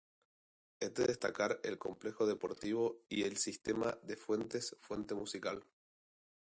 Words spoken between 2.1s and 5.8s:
deportivo y el sistema de fuentes "Fuente Musical".